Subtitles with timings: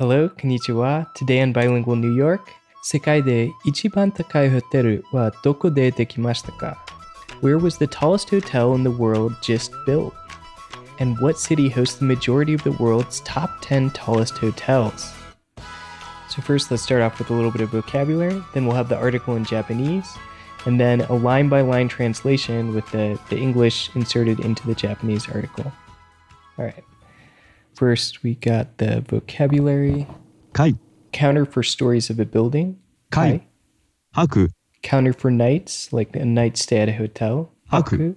[0.00, 1.12] Hello, konnichiwa.
[1.12, 6.72] Today in bilingual New York, Sekai de Ichiban Takai Hoteru wa Doko de Dekimashita ka?
[7.42, 10.14] Where was the tallest hotel in the world just built?
[11.00, 15.12] And what city hosts the majority of the world's top 10 tallest hotels?
[16.30, 18.96] So, first, let's start off with a little bit of vocabulary, then, we'll have the
[18.96, 20.16] article in Japanese,
[20.64, 25.28] and then a line by line translation with the, the English inserted into the Japanese
[25.28, 25.70] article.
[26.56, 26.84] All right.
[27.79, 30.07] First, we got the vocabulary
[30.53, 30.75] 階、
[31.11, 32.75] counter for stories of a building.
[33.11, 33.41] 階、
[34.13, 34.49] 泊、
[34.81, 37.49] Counter for nights, like a night stay at a hotel.
[37.67, 38.15] 泊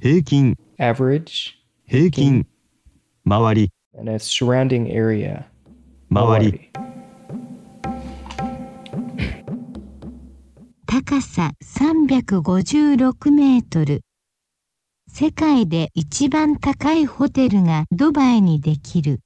[0.00, 1.54] 平均、 Average.
[1.86, 2.46] 平均、
[3.24, 5.44] 周り、 And a surrounding area.
[6.10, 6.70] 周り、
[10.86, 14.02] 高さ356メートル。
[15.17, 19.21] 世界で一番高いホテルがドバイにできる。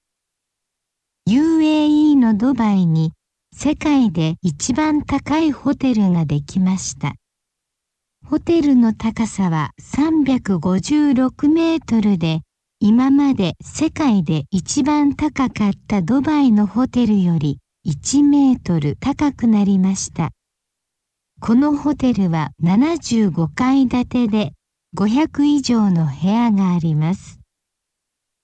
[1.27, 3.12] UAE のドバイに
[3.55, 7.15] 世界で一番高いホテルができました。
[8.23, 12.41] ホテルの高さは356メートルで、
[12.79, 20.29] 今まで世界で一番高かったドバイのホテルより1メートル高くなりました。
[21.41, 24.54] このホテルは75階建てで
[24.98, 27.40] 500以上の部屋があります。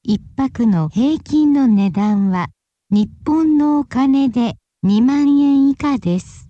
[0.04, 2.50] 一泊の平均の値段は
[2.92, 4.54] 日本のお金で
[4.86, 6.50] 2万円以下です。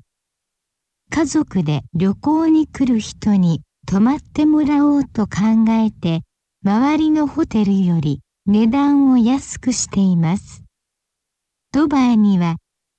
[1.09, 6.23] 家族で旅行に来る人に泊まってもらおうと考えて
[6.65, 10.63] 周りのホテルより値段を安くしています。
[11.71, 12.57] ドバイには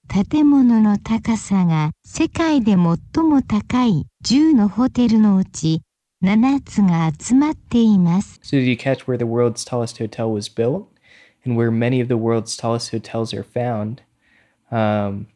[0.09, 2.77] 建物の高さが世界で最
[3.23, 5.83] も高い10のホテルのうち
[6.24, 8.40] 7つが集まっています。
[8.44, 10.86] So, did you catch where the world's tallest hotel was built
[11.44, 14.04] and where many of the world's tallest hotels are found?
[14.72, 15.28] Um,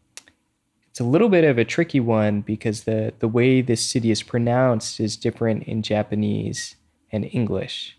[0.91, 4.23] it's a little bit of a tricky one because the, the way this city is
[4.23, 6.75] pronounced is different in Japanese
[7.12, 7.97] and English.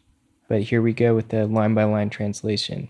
[0.49, 2.89] But here we go with the line by line translation.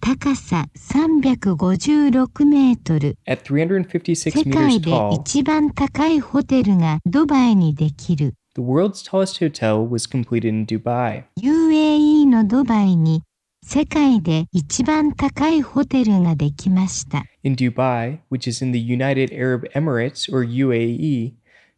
[0.00, 3.18] 高さ356メートル。
[3.26, 8.34] At 356世 meters 界で tall, 一番高いホテルがドバイにできる。
[8.54, 11.24] the world's tallest hotel was completed in Dubai.
[11.40, 13.22] UAE のドバイに
[13.62, 17.24] 世界で一番高いホテルができました。
[17.44, 21.34] In Dubai, which is in the United Arab Emirates or UAE,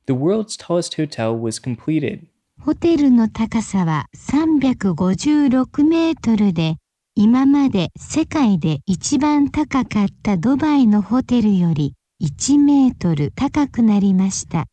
[0.06, 2.26] the world's tallest hotel was completed.
[2.60, 6.76] ホテルの高さは356メートルで、
[7.14, 14.66] 今まで世界で一番高かったドバイのホテルより1メートル高くなりました。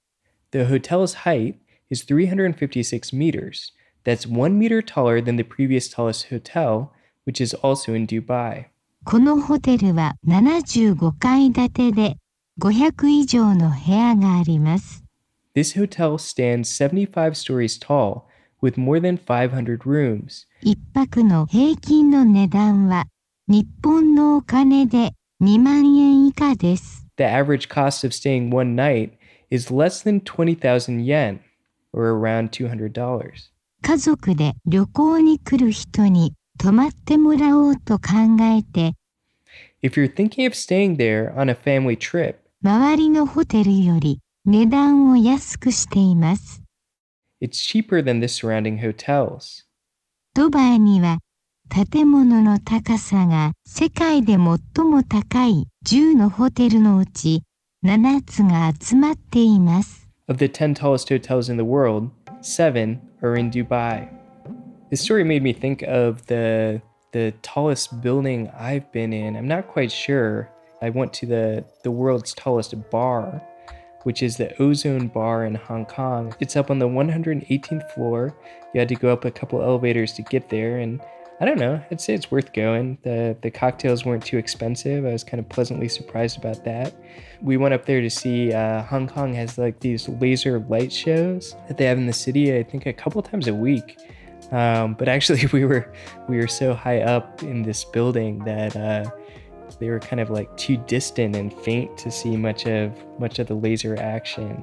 [0.51, 1.55] The hotel's height
[1.89, 3.71] is 356 meters.
[4.03, 6.93] That's one meter taller than the previous tallest hotel,
[7.25, 8.65] which is also in Dubai.
[9.05, 12.17] このホテルは75階建てで
[12.59, 15.03] 500以上の部屋があります。
[15.55, 18.23] This hotel stands 75 stories tall
[18.61, 20.45] with more than 500 rooms.
[20.61, 23.05] 一泊の平均の値段は
[23.47, 27.05] 日本のお金で2万円以下です。
[27.17, 29.11] The average cost of staying one night
[29.49, 31.39] is less than 20,000 yen,
[31.94, 33.32] Or around $200.
[33.82, 38.94] 家族で旅行に来る人に泊まってもらおうと考えて
[39.82, 46.64] If you're thinking of staying there on a family trip, 周りのホテルより値段を安くしています。
[47.44, 49.64] it's cheaper than the surrounding hotels.
[50.34, 51.18] ドバイには
[51.68, 54.38] 建物の高さが世界で最
[54.84, 57.42] も高い10のホテルのうち
[57.84, 60.03] 7つが集まっています。
[60.26, 64.08] Of the 10 tallest hotels in the world, seven are in Dubai.
[64.88, 66.80] This story made me think of the
[67.12, 69.36] the tallest building I've been in.
[69.36, 70.50] I'm not quite sure.
[70.80, 73.42] I went to the the world's tallest bar,
[74.04, 76.34] which is the Ozone Bar in Hong Kong.
[76.40, 78.34] It's up on the 118th floor.
[78.72, 81.02] You had to go up a couple elevators to get there, and
[81.40, 81.82] I don't know.
[81.90, 82.98] I'd say it's worth going.
[83.02, 85.04] the The cocktails weren't too expensive.
[85.04, 86.94] I was kind of pleasantly surprised about that.
[87.42, 88.52] We went up there to see.
[88.52, 92.56] Uh, Hong Kong has like these laser light shows that they have in the city.
[92.56, 93.98] I think a couple times a week.
[94.52, 95.92] Um, but actually, we were
[96.28, 99.10] we were so high up in this building that uh,
[99.78, 103.46] they were kind of like too distant and faint to see much of much of
[103.46, 104.62] the laser action.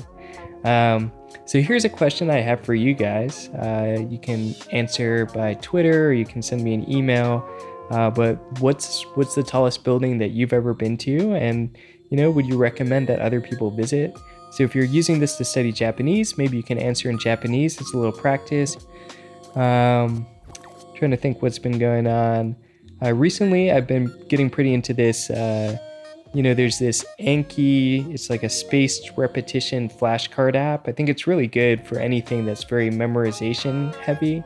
[0.63, 1.11] Um,
[1.45, 3.49] so here's a question I have for you guys.
[3.49, 7.47] Uh, you can answer by Twitter, or you can send me an email.
[7.89, 11.77] Uh, but what's what's the tallest building that you've ever been to, and
[12.09, 14.17] you know, would you recommend that other people visit?
[14.51, 17.79] So if you're using this to study Japanese, maybe you can answer in Japanese.
[17.79, 18.77] It's a little practice.
[19.55, 20.27] Um,
[20.95, 22.55] trying to think what's been going on.
[23.03, 25.29] Uh, recently, I've been getting pretty into this.
[25.29, 25.77] Uh,
[26.33, 30.87] you know, there's this Anki, it's like a spaced repetition flashcard app.
[30.87, 34.43] I think it's really good for anything that's very memorization heavy.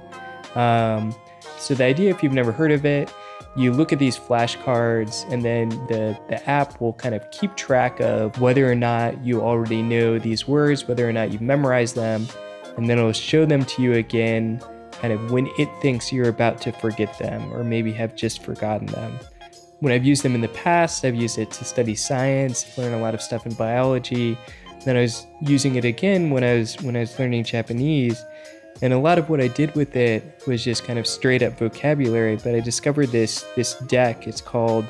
[0.55, 1.13] Um,
[1.57, 3.13] so, the idea, if you've never heard of it,
[3.57, 7.99] you look at these flashcards and then the, the app will kind of keep track
[7.99, 12.27] of whether or not you already know these words, whether or not you've memorized them,
[12.77, 14.61] and then it'll show them to you again
[14.99, 18.87] kind of when it thinks you're about to forget them or maybe have just forgotten
[18.87, 19.19] them.
[19.79, 22.99] When I've used them in the past, I've used it to study science, learn a
[22.99, 24.37] lot of stuff in biology.
[24.85, 28.23] Then I was using it again when I was when I was learning Japanese
[28.81, 31.57] and a lot of what I did with it was just kind of straight up
[31.57, 32.35] vocabulary.
[32.35, 34.27] But I discovered this this deck.
[34.27, 34.85] It's called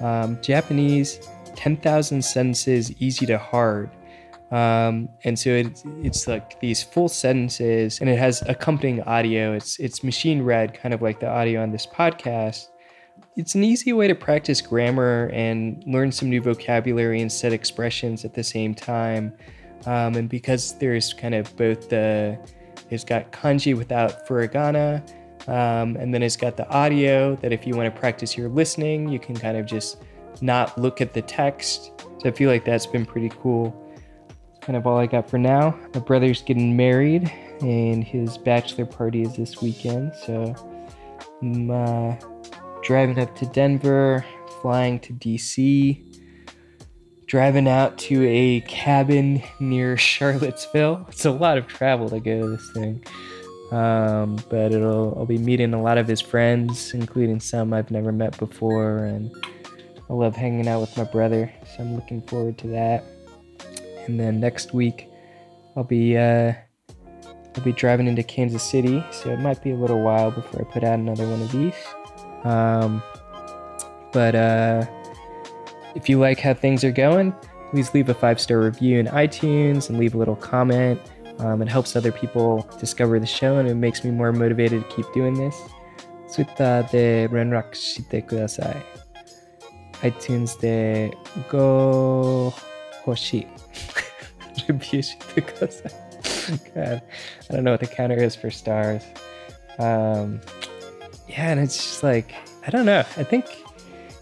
[0.00, 1.20] um, Japanese
[1.56, 3.90] 10,000 Sentences Easy to Hard.
[4.50, 9.52] Um, and so it's, it's like these full sentences and it has accompanying audio.
[9.52, 12.68] It's, it's machine read, kind of like the audio on this podcast.
[13.36, 18.24] It's an easy way to practice grammar and learn some new vocabulary and set expressions
[18.24, 19.32] at the same time.
[19.86, 22.38] Um, and because there's kind of both the
[22.90, 25.08] it's got kanji without furigana.
[25.48, 29.08] Um, and then it's got the audio that if you want to practice your listening,
[29.08, 30.02] you can kind of just
[30.40, 31.92] not look at the text.
[32.18, 33.74] So I feel like that's been pretty cool.
[34.60, 35.78] Kind of all I got for now.
[35.94, 40.12] My brother's getting married and his bachelor party is this weekend.
[40.26, 40.54] So
[41.42, 42.16] I'm uh,
[42.82, 44.24] driving up to Denver,
[44.60, 46.10] flying to DC
[47.30, 51.06] driving out to a cabin near Charlottesville.
[51.08, 53.04] It's a lot of travel to go to this thing.
[53.70, 58.10] Um, but it'll I'll be meeting a lot of his friends, including some I've never
[58.10, 59.32] met before, and
[60.08, 63.04] I love hanging out with my brother, so I'm looking forward to that
[64.09, 65.09] And then next week,
[65.75, 66.53] I'll be uh,
[67.55, 70.71] I'll be driving into Kansas City, so it might be a little while before I
[70.71, 71.75] put out another one of these.
[72.43, 73.01] Um,
[74.11, 74.85] but uh,
[75.95, 77.33] if you like how things are going,
[77.71, 80.99] please leave a five star review in iTunes and leave a little comment.
[81.39, 84.95] Um, it helps other people discover the show and it makes me more motivated to
[84.95, 85.55] keep doing this.
[86.33, 88.75] Twitter で連絡してください。
[90.01, 91.17] iTunes で
[91.49, 92.51] 5
[93.05, 93.47] 星
[94.60, 95.82] contribution because
[96.74, 97.02] God,
[97.48, 99.02] I don't know what the counter is for stars.
[99.78, 100.40] Um,
[101.28, 102.34] yeah, and it's just like
[102.66, 103.00] I don't know.
[103.00, 103.46] I think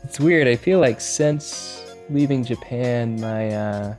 [0.05, 0.47] it's weird.
[0.47, 3.95] I feel like since leaving Japan, my uh,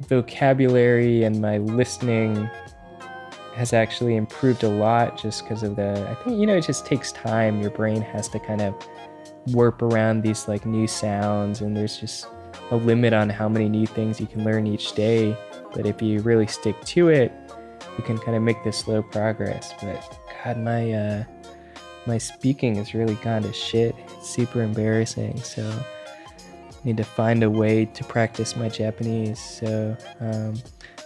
[0.00, 2.48] vocabulary and my listening
[3.54, 6.86] has actually improved a lot just because of the I think you know it just
[6.86, 8.72] takes time your brain has to kind of
[9.48, 12.28] warp around these like new sounds and there's just
[12.70, 15.36] a limit on how many new things you can learn each day
[15.74, 17.32] but if you really stick to it,
[17.96, 19.74] you can kind of make this slow progress.
[19.80, 21.24] But God, my uh,
[22.06, 23.94] my speaking has really gone to shit.
[23.98, 25.38] It's super embarrassing.
[25.40, 29.40] So I need to find a way to practice my Japanese.
[29.40, 30.54] So um,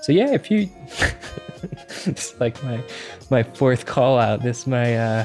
[0.03, 0.69] so yeah, if you
[2.07, 2.83] it's like my
[3.31, 4.43] my fourth call out.
[4.43, 5.25] This my uh,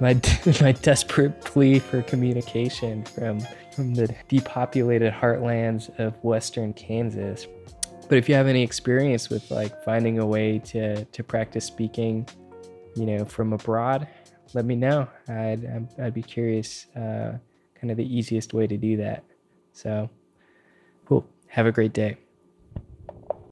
[0.00, 0.20] my
[0.60, 3.40] my desperate plea for communication from
[3.72, 7.46] from the depopulated heartlands of western Kansas.
[8.08, 12.28] But if you have any experience with like finding a way to to practice speaking,
[12.96, 14.06] you know, from abroad,
[14.52, 15.08] let me know.
[15.28, 17.38] I'd I'd be curious, uh,
[17.74, 19.24] kind of the easiest way to do that.
[19.72, 20.08] So,
[21.06, 21.26] cool.
[21.48, 22.16] Have a great day.